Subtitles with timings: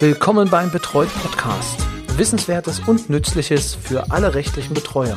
[0.00, 1.86] Willkommen beim Betreut Podcast.
[2.18, 5.16] Wissenswertes und Nützliches für alle rechtlichen Betreuer.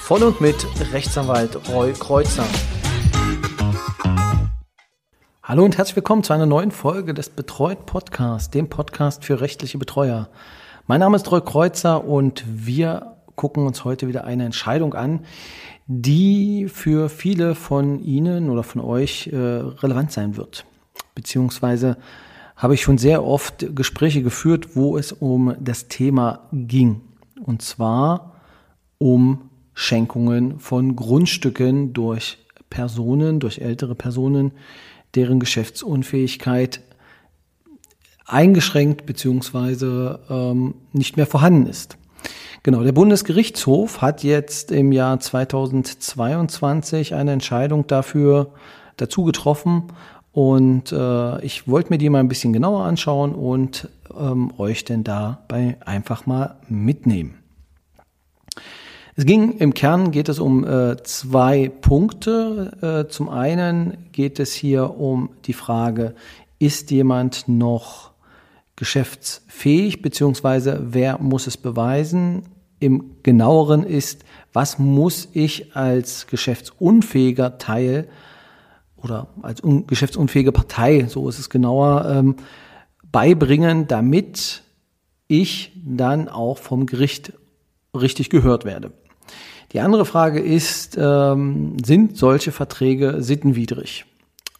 [0.00, 0.56] Von und mit
[0.90, 2.46] Rechtsanwalt Roy Kreuzer.
[5.42, 9.76] Hallo und herzlich willkommen zu einer neuen Folge des Betreut Podcasts, dem Podcast für rechtliche
[9.76, 10.30] Betreuer.
[10.86, 15.26] Mein Name ist Roy Kreuzer und wir gucken uns heute wieder eine Entscheidung an,
[15.86, 20.64] die für viele von Ihnen oder von euch äh, relevant sein wird.
[21.14, 21.98] Beziehungsweise
[22.56, 27.02] habe ich schon sehr oft Gespräche geführt, wo es um das Thema ging.
[27.44, 28.32] Und zwar
[28.98, 32.38] um Schenkungen von Grundstücken durch
[32.70, 34.52] Personen, durch ältere Personen,
[35.14, 36.80] deren Geschäftsunfähigkeit
[38.24, 41.98] eingeschränkt beziehungsweise ähm, nicht mehr vorhanden ist.
[42.62, 48.52] Genau, der Bundesgerichtshof hat jetzt im Jahr 2022 eine Entscheidung dafür
[48.96, 49.84] dazu getroffen
[50.36, 55.02] und äh, ich wollte mir die mal ein bisschen genauer anschauen und ähm, euch denn
[55.02, 57.38] dabei einfach mal mitnehmen.
[59.14, 63.06] Es ging im Kern geht es um äh, zwei Punkte.
[63.06, 66.14] Äh, zum einen geht es hier um die Frage,
[66.58, 68.10] ist jemand noch
[68.76, 72.42] geschäftsfähig, beziehungsweise wer muss es beweisen?
[72.78, 74.22] im genaueren ist,
[74.52, 78.06] was muss ich als geschäftsunfähiger Teil
[78.96, 82.36] oder als un geschäftsunfähige Partei, so ist es genauer, ähm,
[83.12, 84.62] beibringen, damit
[85.28, 87.32] ich dann auch vom Gericht
[87.94, 88.92] richtig gehört werde.
[89.72, 94.06] Die andere Frage ist, ähm, sind solche Verträge sittenwidrig?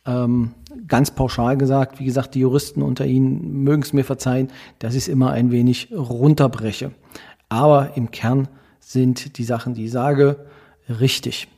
[0.05, 0.53] Ähm,
[0.87, 5.05] ganz pauschal gesagt, wie gesagt, die Juristen unter Ihnen mögen es mir verzeihen, dass ich
[5.05, 6.93] es immer ein wenig runterbreche.
[7.49, 8.49] Aber im Kern
[8.81, 10.47] sind die Sachen, die ich sage,
[10.89, 11.49] richtig.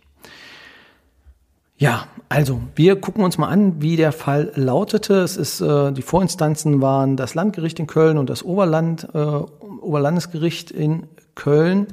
[1.78, 5.20] Ja, also wir gucken uns mal an, wie der Fall lautete.
[5.20, 10.72] Es ist äh, die Vorinstanzen waren das Landgericht in Köln und das Oberland äh, Oberlandesgericht
[10.72, 11.86] in Köln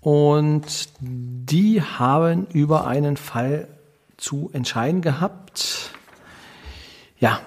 [0.00, 3.68] und die haben über einen Fall
[4.16, 5.90] zu entscheiden gehabt.
[7.18, 7.40] Ja,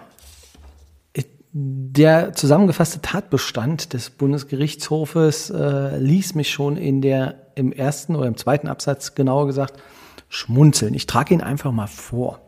[1.51, 8.37] der zusammengefasste Tatbestand des Bundesgerichtshofes äh, ließ mich schon in der, im ersten oder im
[8.37, 9.81] zweiten Absatz genauer gesagt
[10.29, 10.93] schmunzeln.
[10.93, 12.41] Ich trage ihn einfach mal vor.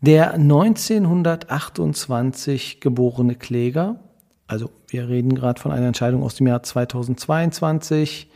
[0.00, 3.96] Der 1928 geborene Kläger,
[4.46, 8.30] also wir reden gerade von einer Entscheidung aus dem Jahr 2022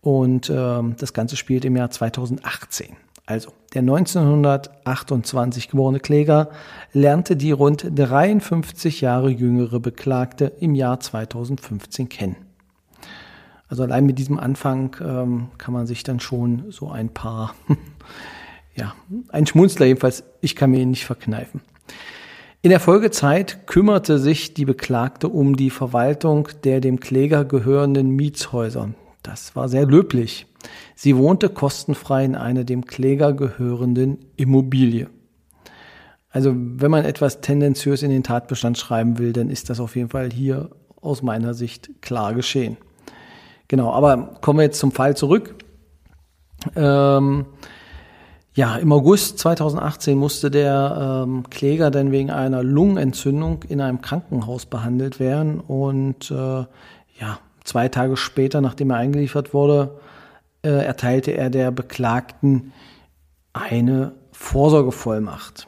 [0.00, 2.96] und äh, das Ganze spielt im Jahr 2018.
[3.26, 6.50] Also, der 1928 geborene Kläger
[6.92, 12.36] lernte die rund 53 Jahre jüngere Beklagte im Jahr 2015 kennen.
[13.74, 17.56] Also allein mit diesem Anfang ähm, kann man sich dann schon so ein paar,
[18.76, 18.94] ja,
[19.30, 21.60] ein Schmunzler jedenfalls, ich kann mir ihn nicht verkneifen.
[22.62, 28.90] In der Folgezeit kümmerte sich die Beklagte um die Verwaltung der dem Kläger gehörenden Mietshäuser.
[29.24, 30.46] Das war sehr löblich.
[30.94, 35.08] Sie wohnte kostenfrei in einer dem Kläger gehörenden Immobilie.
[36.30, 40.10] Also wenn man etwas tendenziös in den Tatbestand schreiben will, dann ist das auf jeden
[40.10, 40.70] Fall hier
[41.00, 42.76] aus meiner Sicht klar geschehen.
[43.68, 45.54] Genau, aber kommen wir jetzt zum Fall zurück.
[46.76, 47.46] Ähm,
[48.54, 54.66] ja, im August 2018 musste der ähm, Kläger dann wegen einer Lungenentzündung in einem Krankenhaus
[54.66, 59.98] behandelt werden und äh, ja, zwei Tage später, nachdem er eingeliefert wurde,
[60.62, 62.72] äh, erteilte er der Beklagten
[63.52, 65.66] eine Vorsorgevollmacht.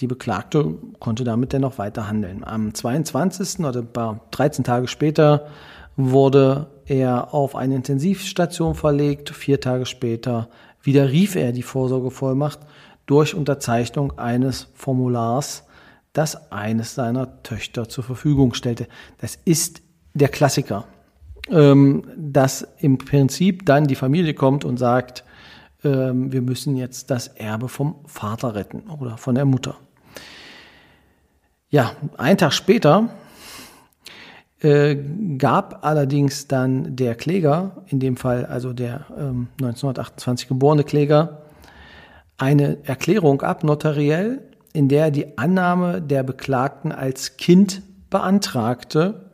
[0.00, 2.44] Die Beklagte konnte damit dennoch weiter handeln.
[2.44, 3.64] Am 22.
[3.64, 3.82] oder
[4.30, 5.48] 13 Tage später
[5.96, 9.30] wurde er auf eine Intensivstation verlegt.
[9.30, 10.50] Vier Tage später
[10.82, 12.60] widerrief er die Vorsorgevollmacht
[13.06, 15.64] durch Unterzeichnung eines Formulars,
[16.12, 18.88] das eines seiner Töchter zur Verfügung stellte.
[19.18, 19.80] Das ist
[20.12, 20.84] der Klassiker
[21.50, 25.24] ähm, dass im Prinzip dann die Familie kommt und sagt,
[25.84, 29.76] ähm, wir müssen jetzt das Erbe vom Vater retten oder von der Mutter.
[31.70, 33.10] Ja, ein Tag später
[34.62, 34.96] äh,
[35.38, 41.42] gab allerdings dann der Kläger, in dem Fall also der ähm, 1928 geborene Kläger,
[42.36, 44.42] eine Erklärung ab, notariell,
[44.72, 49.30] in der er die Annahme der Beklagten als Kind beantragte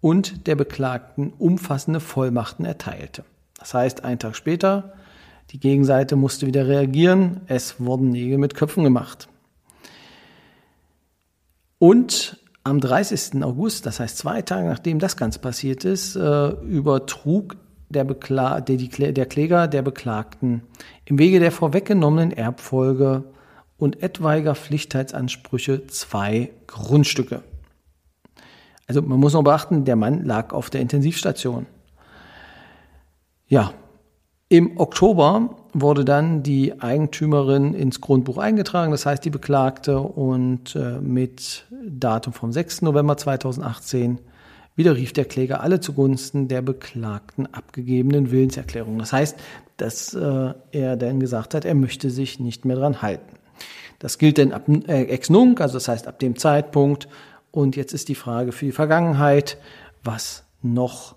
[0.00, 3.24] und der Beklagten umfassende Vollmachten erteilte.
[3.58, 4.94] Das heißt, einen Tag später,
[5.50, 9.28] die Gegenseite musste wieder reagieren, es wurden Nägel mit Köpfen gemacht.
[11.78, 13.42] Und am 30.
[13.42, 17.56] August, das heißt zwei Tage nachdem das Ganze passiert ist, äh, übertrug
[17.88, 18.76] der, Bekla der,
[19.12, 20.62] der Kläger der Beklagten
[21.04, 23.24] im Wege der vorweggenommenen Erbfolge
[23.76, 27.42] und etwaiger Pflichtheitsansprüche zwei Grundstücke.
[28.86, 31.66] Also man muss noch beachten, der Mann lag auf der Intensivstation.
[33.48, 33.74] Ja,
[34.48, 41.00] im Oktober wurde dann die Eigentümerin ins Grundbuch eingetragen, das heißt die Beklagte, und äh,
[41.00, 42.82] mit Datum vom 6.
[42.82, 44.18] November 2018
[44.76, 48.98] widerrief der Kläger alle zugunsten der Beklagten abgegebenen Willenserklärung.
[48.98, 49.38] Das heißt,
[49.76, 53.36] dass äh, er dann gesagt hat, er möchte sich nicht mehr dran halten.
[53.98, 57.08] Das gilt dann ab äh, ex nunc, also das heißt ab dem Zeitpunkt.
[57.50, 59.58] Und jetzt ist die Frage für die Vergangenheit,
[60.02, 61.16] was noch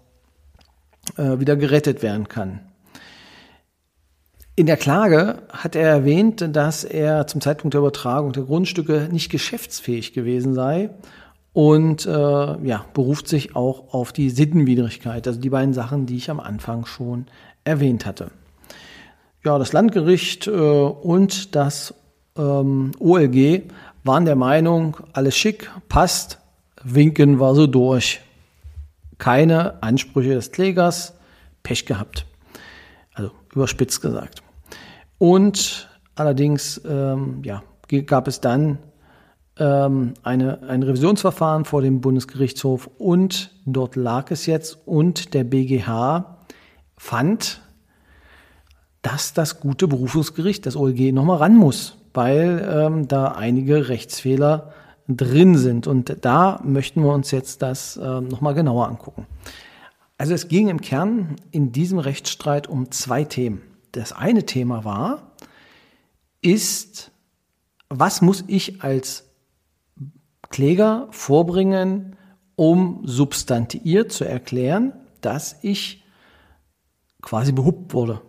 [1.18, 2.60] äh, wieder gerettet werden kann.
[4.58, 9.30] In der Klage hat er erwähnt, dass er zum Zeitpunkt der Übertragung der Grundstücke nicht
[9.30, 10.92] geschäftsfähig gewesen sei
[11.52, 16.30] und äh, ja, beruft sich auch auf die Sittenwidrigkeit, also die beiden Sachen, die ich
[16.30, 17.26] am Anfang schon
[17.66, 18.32] erwähnt hatte.
[19.44, 21.94] Ja, das Landgericht äh, und das
[22.38, 23.64] ähm, OLG
[24.06, 26.40] waren der Meinung, alles schick, passt,
[26.82, 28.22] winken war so durch.
[29.18, 31.14] Keine Ansprüche des Klägers,
[31.62, 32.26] Pech gehabt.
[33.14, 34.45] Also überspitzt gesagt.
[35.18, 37.64] Und allerdings ähm, ja,
[38.06, 38.80] gab es dann
[39.58, 46.40] ähm, eine, ein Revisionsverfahren vor dem Bundesgerichtshof und dort lag es jetzt und der BGH
[46.98, 47.62] fand,
[49.02, 54.74] dass das gute Berufungsgericht, das OLG, nochmal ran muss, weil ähm, da einige Rechtsfehler
[55.08, 55.86] drin sind.
[55.88, 59.28] Und da möchten wir uns jetzt das ähm, nochmal genauer angucken.
[60.18, 63.62] Also es ging im Kern in diesem Rechtsstreit um zwei Themen.
[63.96, 65.32] Das eine Thema war,
[66.42, 67.12] ist,
[67.88, 69.24] was muss ich als
[70.50, 72.18] Kläger vorbringen,
[72.58, 76.04] um substantiiert zu erklären, dass ich
[77.22, 78.22] quasi behupt wurde.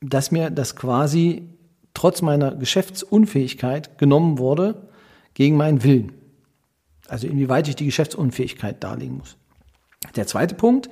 [0.00, 1.52] Dass mir das quasi
[1.92, 4.88] trotz meiner Geschäftsunfähigkeit genommen wurde
[5.34, 6.12] gegen meinen Willen.
[7.08, 9.36] Also inwieweit ich die Geschäftsunfähigkeit darlegen muss.
[10.14, 10.88] Der zweite Punkt,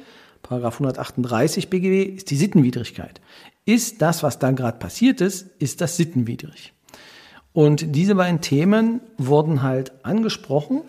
[0.47, 3.21] Paragraph 138 BGB, ist die Sittenwidrigkeit.
[3.65, 6.73] Ist das, was da gerade passiert ist, ist das sittenwidrig?
[7.53, 10.83] Und diese beiden Themen wurden halt angesprochen.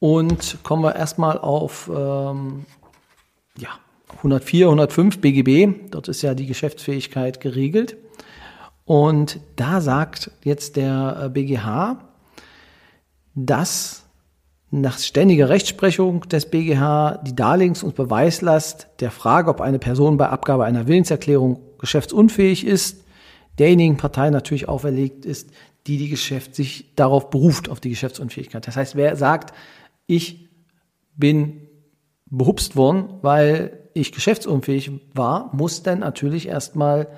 [0.00, 2.66] Und kommen wir erstmal auf ähm,
[3.56, 3.70] ja,
[4.18, 5.90] 104, 105 BGB.
[5.90, 7.96] Dort ist ja die Geschäftsfähigkeit geregelt.
[8.84, 11.96] Und da sagt jetzt der BGH, äh,
[13.34, 14.04] dass
[14.70, 20.28] nach ständiger Rechtsprechung des BGH die Darlegungs- und Beweislast der Frage, ob eine Person bei
[20.28, 23.04] Abgabe einer Willenserklärung geschäftsunfähig ist,
[23.58, 25.50] derjenigen Partei natürlich auferlegt ist,
[25.86, 28.66] die die Geschäft sich darauf beruft, auf die Geschäftsunfähigkeit.
[28.66, 29.54] Das heißt, wer sagt,
[30.06, 30.48] ich
[31.16, 31.66] bin
[32.26, 37.08] behupst worden, weil ich geschäftsunfähig war, muss dann natürlich erstmal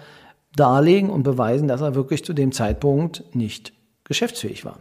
[0.56, 3.72] darlegen und beweisen, dass er wirklich zu dem Zeitpunkt nicht
[4.05, 4.78] geschäftsfähig war.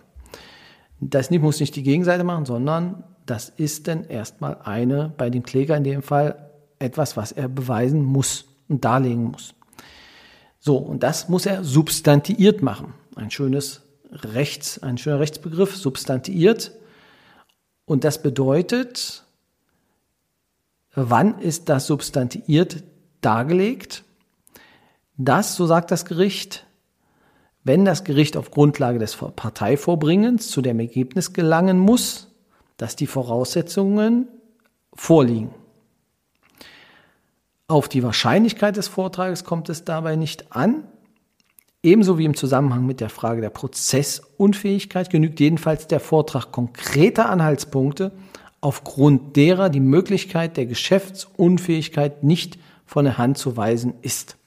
[1.01, 5.75] Das muss nicht die Gegenseite machen, sondern das ist dann erstmal eine, bei dem Kläger
[5.75, 9.55] in dem Fall, etwas, was er beweisen muss und darlegen muss.
[10.59, 12.93] So, und das muss er substantiiert machen.
[13.15, 13.81] Ein schönes
[14.11, 16.71] Rechts, ein schöner Rechtsbegriff, substantiiert.
[17.85, 19.23] Und das bedeutet,
[20.93, 22.83] wann ist das substantiiert
[23.21, 24.03] dargelegt?
[25.17, 26.65] Das, so sagt das Gericht,
[27.63, 32.27] wenn das Gericht auf Grundlage des Parteivorbringens zu dem Ergebnis gelangen muss,
[32.77, 34.27] dass die Voraussetzungen
[34.93, 35.53] vorliegen.
[37.67, 40.83] Auf die Wahrscheinlichkeit des Vortrages kommt es dabei nicht an.
[41.83, 48.11] Ebenso wie im Zusammenhang mit der Frage der Prozessunfähigkeit genügt jedenfalls der Vortrag konkreter Anhaltspunkte,
[48.59, 54.37] aufgrund derer die Möglichkeit der Geschäftsunfähigkeit nicht von der Hand zu weisen ist.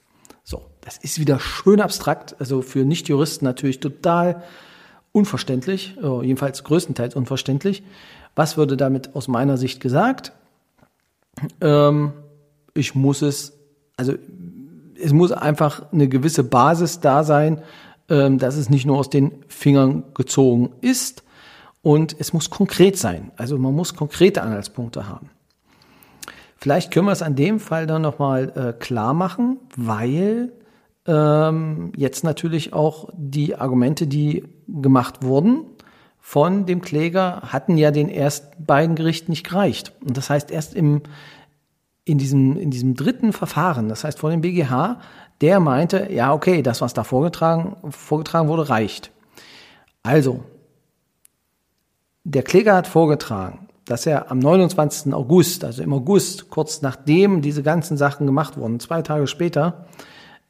[0.85, 4.43] Das ist wieder schön abstrakt, also für Nichtjuristen natürlich total
[5.11, 7.83] unverständlich, jedenfalls größtenteils unverständlich.
[8.35, 10.33] Was würde damit aus meiner Sicht gesagt?
[11.59, 12.13] Ähm,
[12.75, 13.53] ich muss es,
[13.97, 14.13] also
[15.01, 17.61] es muss einfach eine gewisse Basis da sein,
[18.09, 21.23] ähm, dass es nicht nur aus den Fingern gezogen ist
[21.81, 23.31] und es muss konkret sein.
[23.37, 25.29] Also man muss konkrete Anhaltspunkte haben.
[26.57, 30.51] Vielleicht können wir es an dem Fall dann nochmal äh, klar machen, weil
[31.07, 35.65] ähm, jetzt natürlich auch die Argumente, die gemacht wurden
[36.19, 39.93] von dem Kläger, hatten ja den ersten beiden Gerichten nicht gereicht.
[40.03, 41.03] Und das heißt, erst im
[42.05, 44.99] in diesem, in diesem dritten Verfahren, das heißt vor dem BGH,
[45.41, 49.11] der meinte, ja, okay, das, was da vorgetragen, vorgetragen wurde, reicht.
[50.03, 50.43] Also,
[52.23, 55.13] der Kläger hat vorgetragen, dass er am 29.
[55.13, 59.87] August, also im August, kurz nachdem diese ganzen Sachen gemacht wurden, zwei Tage später,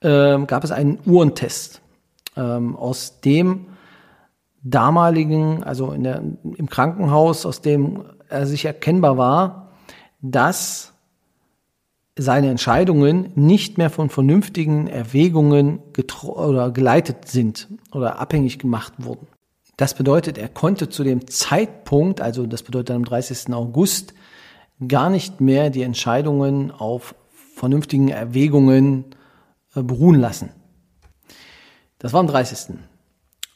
[0.02, 1.82] äh, gab es einen Uhrentest,
[2.38, 3.68] ähm, aus dem
[4.64, 9.72] damaligen, also in der, im Krankenhaus, aus dem er sich erkennbar war,
[10.22, 10.94] dass
[12.18, 15.80] seine Entscheidungen nicht mehr von vernünftigen Erwägungen
[16.24, 19.28] oder geleitet sind oder abhängig gemacht wurden.
[19.78, 23.54] Das bedeutet, er konnte zu dem Zeitpunkt, also das bedeutet am 30.
[23.54, 24.14] August,
[24.88, 27.16] gar nicht mehr die Entscheidungen auf
[27.56, 29.06] vernünftigen Erwägungen
[29.84, 30.50] beruhen lassen.
[32.00, 32.76] Das war am 30.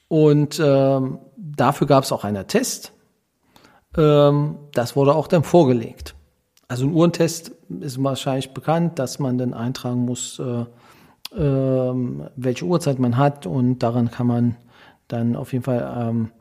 [0.07, 2.93] Und ähm, dafür gab es auch einen Test.
[3.95, 6.15] Ähm, das wurde auch dann vorgelegt.
[6.67, 10.65] Also ein Uhrentest ist wahrscheinlich bekannt, dass man dann eintragen muss, äh,
[11.35, 11.93] äh,
[12.35, 14.55] welche Uhrzeit man hat und daran kann man
[15.07, 16.31] dann auf jeden Fall ähm,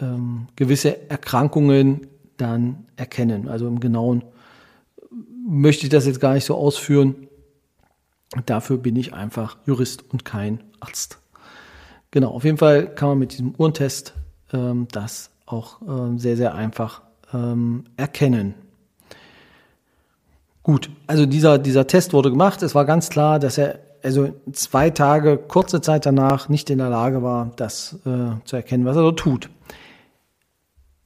[0.00, 3.48] ähm, gewisse Erkrankungen dann erkennen.
[3.48, 4.24] Also im Genauen
[5.46, 7.28] möchte ich das jetzt gar nicht so ausführen.
[8.46, 11.18] Dafür bin ich einfach Jurist und kein Arzt.
[12.10, 14.14] Genau, auf jeden Fall kann man mit diesem Uhrentest
[14.52, 18.54] ähm, das auch ähm, sehr, sehr einfach ähm, erkennen.
[20.62, 22.62] Gut, also dieser, dieser Test wurde gemacht.
[22.62, 26.88] Es war ganz klar, dass er also zwei Tage, kurze Zeit danach nicht in der
[26.88, 29.50] Lage war, das äh, zu erkennen, was er dort tut.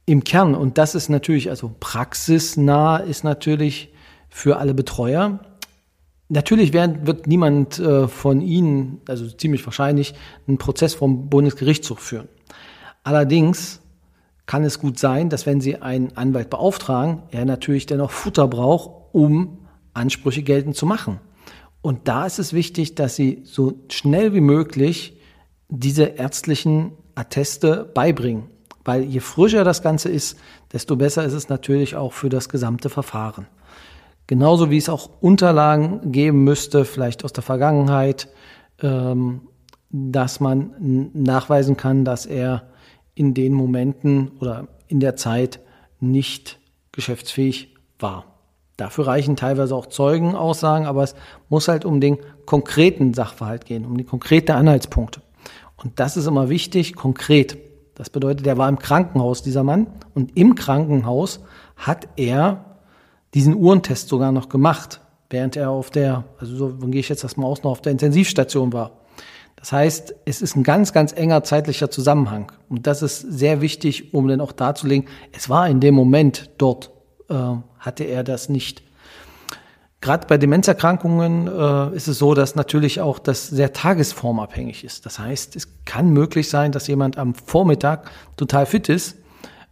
[0.07, 3.93] Im Kern, und das ist natürlich, also praxisnah ist natürlich
[4.28, 5.40] für alle Betreuer.
[6.28, 10.14] Natürlich werden, wird niemand äh, von Ihnen, also ziemlich wahrscheinlich,
[10.49, 12.28] einen Prozess vom Bundesgerichtshof führen.
[13.02, 13.81] Allerdings
[14.47, 18.90] kann es gut sein, dass wenn Sie einen Anwalt beauftragen, er natürlich dennoch Futter braucht,
[19.12, 19.59] um
[19.93, 21.21] Ansprüche geltend zu machen.
[21.83, 25.21] Und da ist es wichtig, dass Sie so schnell wie möglich
[25.69, 28.45] diese ärztlichen Atteste beibringen.
[28.85, 30.38] Weil je frischer das Ganze ist,
[30.73, 33.47] desto besser ist es natürlich auch für das gesamte Verfahren.
[34.26, 38.28] Genauso wie es auch Unterlagen geben müsste, vielleicht aus der Vergangenheit,
[38.83, 39.43] ähm,
[39.90, 42.64] dass man nachweisen kann, dass er
[43.14, 45.61] in den Momenten oder in der Zeit
[46.00, 46.59] nicht
[46.93, 48.25] geschäftsfähig war.
[48.76, 51.14] Dafür reichen teilweise auch Zeugenaussagen, aber es
[51.49, 55.23] muss halt um den konkreten Sachverhalt gehen, um die konkrete Anhaltspunkte.
[55.76, 57.57] Und das ist immer wichtig, konkret.
[57.95, 61.40] Das bedeutet, er war im Krankenhaus, dieser Mann, und im Krankenhaus
[61.76, 62.74] hat er
[63.34, 67.50] diesen Uhrentest sogar noch gemacht, während er auf der, also so gehe ich jetzt erstmal
[67.50, 68.92] aus, noch auf der Intensivstation war.
[69.56, 72.52] Das heißt, es ist ein ganz, ganz enger zeitlicher Zusammenhang.
[72.68, 76.90] Und das ist sehr wichtig, um dann auch darzulegen, es war in dem Moment dort,
[77.28, 77.34] äh,
[77.78, 78.82] hatte er das nicht.
[80.02, 85.06] Gerade bei Demenzerkrankungen äh, ist es so, dass natürlich auch das sehr tagesformabhängig ist.
[85.06, 89.16] Das heißt, es kann möglich sein, dass jemand am Vormittag total fit ist,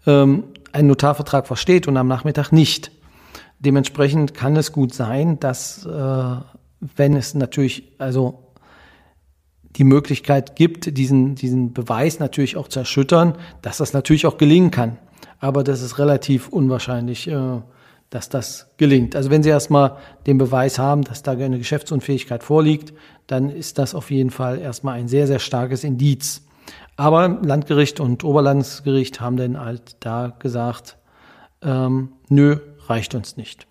[0.07, 2.93] ähm, einen Notarvertrag versteht und am Nachmittag nicht.
[3.65, 6.37] Dementsprechend kann es gut sein, dass äh,
[6.97, 8.53] wenn es natürlich also
[9.77, 14.71] die Möglichkeit gibt, diesen, diesen Beweis natürlich auch zu erschüttern, dass das natürlich auch gelingen
[14.71, 14.99] kann.
[15.39, 17.61] Aber das ist relativ unwahrscheinlich, äh,
[18.11, 19.17] dass das gelingt.
[19.17, 22.93] Also wenn Sie erstmal den Beweis haben, dass da eine Geschäftsunfähigkeit vorliegt,
[23.27, 26.43] dann ist das auf jeden Fall erstmal ein sehr, sehr starkes Indiz.
[26.97, 30.99] Aber Landgericht und Oberlandesgericht haben dann halt da gesagt,
[31.63, 32.59] ähm, nö,
[32.93, 33.67] reicht uns nicht.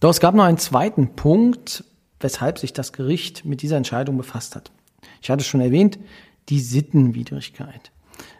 [0.00, 1.84] Doch es gab noch einen zweiten Punkt,
[2.20, 4.72] weshalb sich das Gericht mit dieser Entscheidung befasst hat.
[5.20, 5.98] Ich hatte schon erwähnt,
[6.48, 7.92] die Sittenwidrigkeit.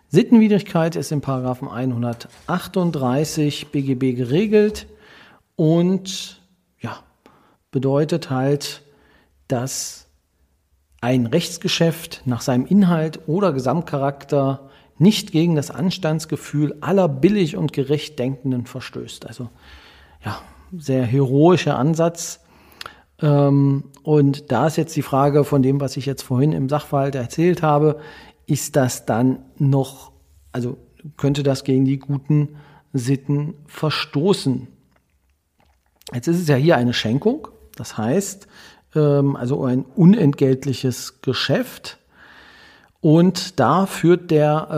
[0.09, 4.87] Sittenwidrigkeit ist im Paragraphen 138 BGB geregelt
[5.57, 6.41] und
[6.81, 6.99] ja,
[7.71, 8.83] bedeutet halt,
[9.49, 10.09] dass
[11.03, 18.19] ein Rechtsgeschäft nach seinem Inhalt oder Gesamtcharakter nicht gegen das Anstandsgefühl aller billig und gerecht
[18.19, 19.27] Denkenden verstößt.
[19.27, 19.51] Also
[20.25, 20.41] ja,
[20.76, 22.41] sehr heroischer Ansatz.
[23.21, 27.14] Ähm, und da ist jetzt die Frage von dem, was ich jetzt vorhin im Sachverhalt
[27.14, 28.00] erzählt habe,
[28.47, 30.12] ist das dann noch,
[30.50, 30.79] also
[31.17, 32.57] könnte das gegen die guten
[32.93, 34.69] Sitten verstoßen?
[36.12, 38.47] Jetzt ist es ja hier eine Schenkung, das heißt,
[38.95, 41.99] ähm, also ein unentgeltliches Geschäft.
[43.00, 44.69] Und da führt der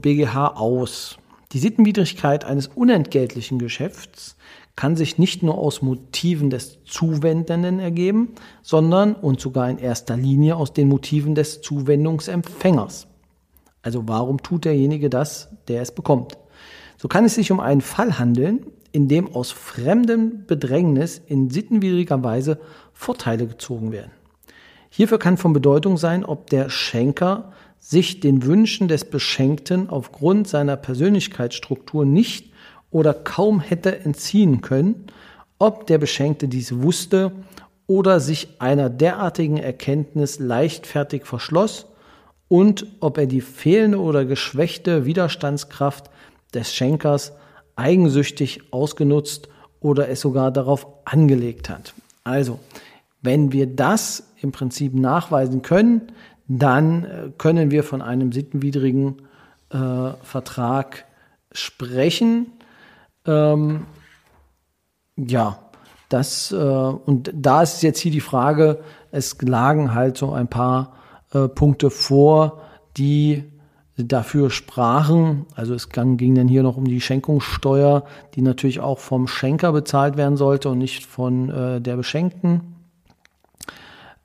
[0.00, 1.18] BGH ähm, aus.
[1.52, 4.36] Die Sittenwidrigkeit eines unentgeltlichen Geschäfts
[4.76, 10.56] kann sich nicht nur aus Motiven des Zuwendenden ergeben, sondern und sogar in erster Linie
[10.56, 13.06] aus den Motiven des Zuwendungsempfängers.
[13.82, 16.38] Also warum tut derjenige das, der es bekommt?
[16.96, 22.22] So kann es sich um einen Fall handeln, in dem aus fremdem Bedrängnis in sittenwidriger
[22.22, 22.60] Weise
[22.92, 24.12] Vorteile gezogen werden.
[24.90, 30.76] Hierfür kann von Bedeutung sein, ob der Schenker sich den Wünschen des Beschenkten aufgrund seiner
[30.76, 32.51] Persönlichkeitsstruktur nicht
[32.92, 35.06] oder kaum hätte entziehen können,
[35.58, 37.32] ob der Beschenkte dies wusste
[37.86, 41.86] oder sich einer derartigen Erkenntnis leichtfertig verschloss
[42.48, 46.10] und ob er die fehlende oder geschwächte Widerstandskraft
[46.54, 47.32] des Schenkers
[47.76, 49.48] eigensüchtig ausgenutzt
[49.80, 51.94] oder es sogar darauf angelegt hat.
[52.24, 52.60] Also,
[53.22, 56.12] wenn wir das im Prinzip nachweisen können,
[56.48, 57.08] dann äh,
[57.38, 59.22] können wir von einem sittenwidrigen
[59.70, 61.06] äh, Vertrag
[61.52, 62.52] sprechen.
[63.26, 63.86] Ähm,
[65.16, 65.58] ja,
[66.08, 70.94] das, äh, und da ist jetzt hier die Frage, es lagen halt so ein paar
[71.32, 72.60] äh, Punkte vor,
[72.96, 73.44] die
[73.96, 75.46] dafür sprachen.
[75.54, 79.72] Also es ging, ging dann hier noch um die Schenkungssteuer, die natürlich auch vom Schenker
[79.72, 82.60] bezahlt werden sollte und nicht von äh, der Beschenkten.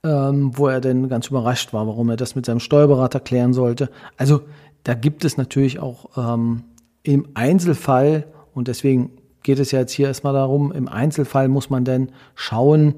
[0.04, 3.90] Ähm, wo er dann ganz überrascht war, warum er das mit seinem Steuerberater klären sollte.
[4.16, 4.42] Also
[4.84, 6.64] da gibt es natürlich auch ähm,
[7.04, 8.26] im Einzelfall,
[8.58, 9.12] und deswegen
[9.44, 12.96] geht es ja jetzt hier erstmal darum, im Einzelfall muss man dann schauen,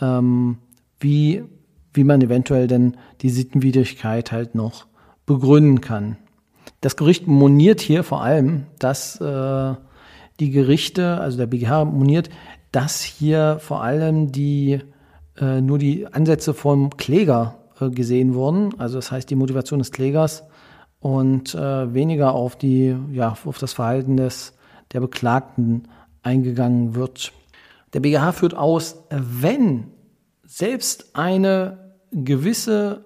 [0.00, 0.58] ähm,
[1.00, 1.42] wie,
[1.92, 4.86] wie man eventuell denn die Sittenwidrigkeit halt noch
[5.26, 6.18] begründen kann.
[6.80, 9.74] Das Gericht moniert hier vor allem, dass äh,
[10.38, 12.30] die Gerichte, also der BGH moniert,
[12.70, 14.78] dass hier vor allem die
[15.36, 19.90] äh, nur die Ansätze vom Kläger äh, gesehen wurden, also das heißt die Motivation des
[19.90, 20.44] Klägers
[21.00, 24.54] und äh, weniger auf die ja auf das Verhalten des
[24.92, 25.88] der Beklagten
[26.22, 27.32] eingegangen wird.
[27.92, 29.88] Der BGH führt aus, wenn
[30.44, 33.04] selbst eine gewisse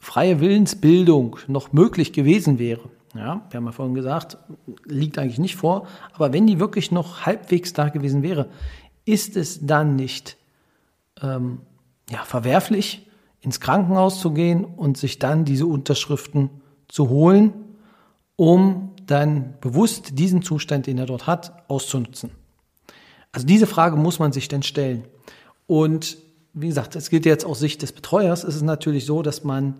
[0.00, 4.38] freie Willensbildung noch möglich gewesen wäre, ja, wir haben ja vorhin gesagt,
[4.84, 8.48] liegt eigentlich nicht vor, aber wenn die wirklich noch halbwegs da gewesen wäre,
[9.04, 10.36] ist es dann nicht
[11.20, 11.60] ähm,
[12.08, 13.08] ja, verwerflich,
[13.40, 16.50] ins Krankenhaus zu gehen und sich dann diese Unterschriften
[16.88, 17.52] zu holen,
[18.40, 22.30] um dann bewusst diesen Zustand, den er dort hat, auszunutzen.
[23.32, 25.04] Also diese Frage muss man sich denn stellen.
[25.66, 26.16] Und
[26.54, 28.42] wie gesagt, es gilt jetzt aus Sicht des Betreuers.
[28.44, 29.74] Es ist natürlich so, dass man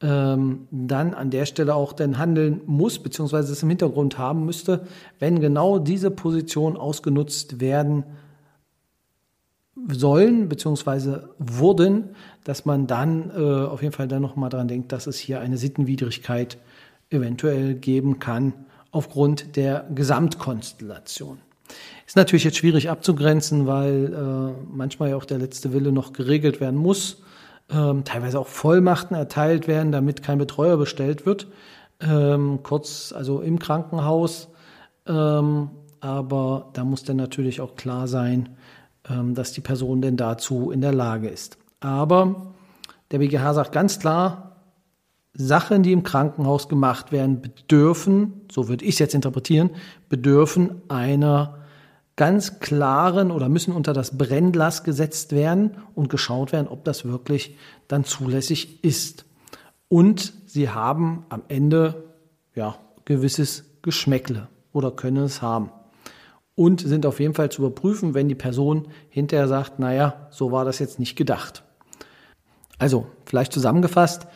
[0.00, 4.86] ähm, dann an der Stelle auch dann handeln muss, beziehungsweise es im Hintergrund haben müsste,
[5.18, 8.04] wenn genau diese Positionen ausgenutzt werden
[9.88, 15.06] sollen, beziehungsweise wurden, dass man dann äh, auf jeden Fall dann nochmal daran denkt, dass
[15.06, 16.56] es hier eine Sittenwidrigkeit
[17.10, 18.52] eventuell geben kann
[18.90, 21.38] aufgrund der Gesamtkonstellation.
[22.06, 26.60] Ist natürlich jetzt schwierig abzugrenzen, weil äh, manchmal ja auch der letzte Wille noch geregelt
[26.60, 27.22] werden muss,
[27.68, 31.48] ähm, teilweise auch Vollmachten erteilt werden, damit kein Betreuer bestellt wird,
[32.00, 34.48] ähm, kurz also im Krankenhaus.
[35.06, 38.50] Ähm, aber da muss dann natürlich auch klar sein,
[39.10, 41.58] ähm, dass die Person denn dazu in der Lage ist.
[41.80, 42.54] Aber
[43.10, 44.45] der BGH sagt ganz klar,
[45.38, 49.70] Sachen, die im Krankenhaus gemacht werden, bedürfen, so würde ich es jetzt interpretieren,
[50.08, 51.58] bedürfen einer
[52.16, 57.56] ganz klaren oder müssen unter das Brennglas gesetzt werden und geschaut werden, ob das wirklich
[57.88, 59.26] dann zulässig ist.
[59.88, 62.04] Und sie haben am Ende
[62.54, 65.70] ja gewisses Geschmäckle oder können es haben.
[66.54, 70.64] Und sind auf jeden Fall zu überprüfen, wenn die Person hinterher sagt, naja, so war
[70.64, 71.62] das jetzt nicht gedacht.
[72.78, 74.26] Also, vielleicht zusammengefasst,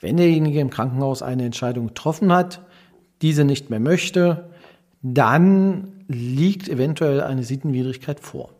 [0.00, 2.60] wenn derjenige im Krankenhaus eine Entscheidung getroffen hat,
[3.22, 4.50] diese nicht mehr möchte,
[5.02, 8.50] dann liegt eventuell eine Sittenwidrigkeit vor.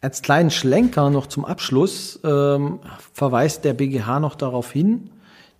[0.00, 2.80] Als kleinen Schlenker noch zum Abschluss ähm,
[3.12, 5.10] verweist der BGH noch darauf hin,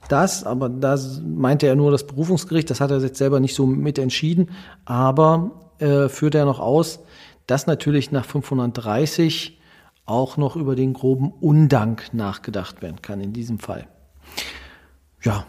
[0.08, 3.66] dass, aber das meinte er nur das Berufungsgericht, das hat er jetzt selber nicht so
[3.66, 4.50] mit entschieden,
[4.84, 7.00] aber äh, führt er noch aus,
[7.46, 9.58] dass natürlich nach 530
[10.06, 13.86] auch noch über den groben Undank nachgedacht werden kann in diesem Fall.
[15.24, 15.46] Ja,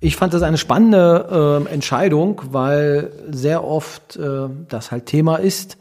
[0.00, 5.76] ich fand das eine spannende äh, Entscheidung, weil sehr oft äh, das halt Thema ist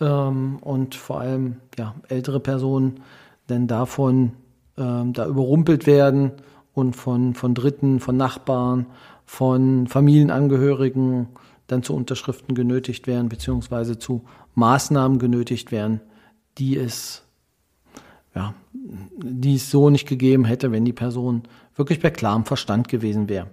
[0.00, 3.00] ähm, und vor allem ja, ältere Personen
[3.48, 4.32] denn davon
[4.78, 6.32] ähm, da überrumpelt werden
[6.72, 8.86] und von, von Dritten, von Nachbarn,
[9.26, 11.28] von Familienangehörigen
[11.66, 16.00] dann zu Unterschriften genötigt werden, beziehungsweise zu Maßnahmen genötigt werden,
[16.58, 17.22] die es,
[18.34, 18.54] ja,
[19.22, 21.42] die es so nicht gegeben hätte, wenn die Person
[21.74, 23.48] wirklich bei klarem Verstand gewesen wäre.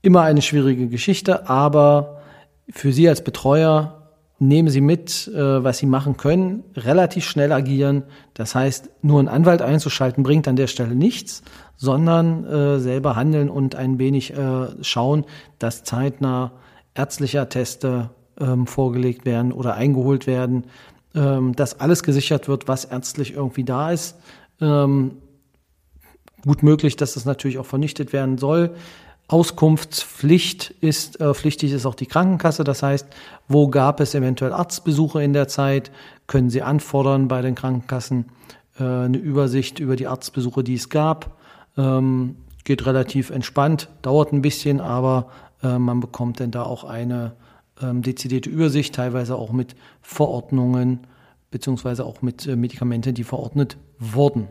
[0.00, 2.22] Immer eine schwierige Geschichte, aber
[2.68, 4.02] für Sie als Betreuer
[4.38, 8.02] nehmen Sie mit, äh, was Sie machen können, relativ schnell agieren.
[8.34, 11.42] Das heißt, nur einen Anwalt einzuschalten bringt an der Stelle nichts,
[11.76, 15.24] sondern äh, selber handeln und ein wenig äh, schauen,
[15.58, 16.52] dass zeitnah
[16.94, 18.10] ärztliche Atteste
[18.40, 20.64] ähm, vorgelegt werden oder eingeholt werden,
[21.14, 24.16] ähm, dass alles gesichert wird, was ärztlich irgendwie da ist.
[24.60, 25.18] Ähm,
[26.44, 28.74] gut möglich, dass das natürlich auch vernichtet werden soll.
[29.28, 32.64] Auskunftspflicht ist, äh, pflichtig ist auch die Krankenkasse.
[32.64, 33.06] Das heißt,
[33.48, 35.90] wo gab es eventuell Arztbesuche in der Zeit,
[36.26, 38.26] können Sie anfordern bei den Krankenkassen
[38.78, 41.38] äh, eine Übersicht über die Arztbesuche, die es gab.
[41.76, 45.28] Ähm, geht relativ entspannt, dauert ein bisschen, aber
[45.62, 47.32] äh, man bekommt dann da auch eine
[47.82, 51.00] ähm, dezidierte Übersicht, teilweise auch mit Verordnungen
[51.52, 54.48] beziehungsweise auch mit äh, Medikamenten, die verordnet wurden.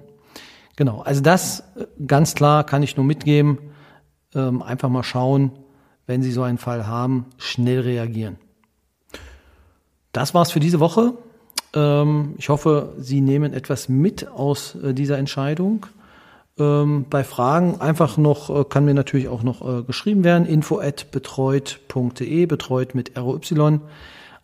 [0.78, 3.58] Genau, also das äh, ganz klar kann ich nur mitgeben.
[4.34, 5.52] Ähm, einfach mal schauen,
[6.06, 8.38] wenn Sie so einen Fall haben, schnell reagieren.
[10.14, 11.14] Das war's für diese Woche.
[11.74, 15.86] Ähm, ich hoffe, Sie nehmen etwas mit aus äh, dieser Entscheidung.
[16.60, 20.80] Ähm, bei Fragen einfach noch, äh, kann mir natürlich auch noch äh, geschrieben werden, info
[20.80, 23.80] at betreut.de, betreut mit ROY.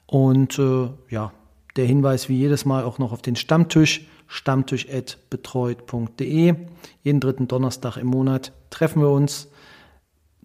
[0.06, 1.34] Und äh, ja,
[1.76, 6.56] der Hinweis wie jedes Mal auch noch auf den Stammtisch, stammtisch.betreut.de.
[7.04, 9.50] Jeden dritten Donnerstag im Monat treffen wir uns.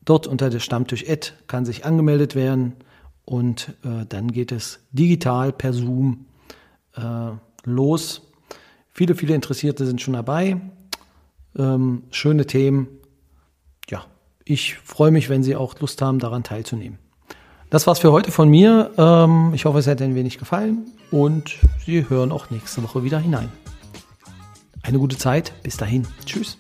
[0.04, 2.74] Dort unter der Stammtisch Ad kann sich angemeldet werden
[3.24, 6.26] und äh, dann geht es digital per Zoom
[6.96, 7.30] äh,
[7.64, 8.22] los.
[8.92, 10.60] Viele, viele Interessierte sind schon dabei.
[11.58, 12.88] Ähm, schöne Themen.
[13.88, 14.04] Ja,
[14.44, 16.98] ich freue mich, wenn Sie auch Lust haben, daran teilzunehmen.
[17.70, 18.90] Das war's für heute von mir.
[18.98, 23.18] Ähm, ich hoffe, es hat ein wenig gefallen und Sie hören auch nächste Woche wieder
[23.18, 23.50] hinein.
[24.82, 25.52] Eine gute Zeit.
[25.62, 26.06] Bis dahin.
[26.26, 26.58] Tschüss.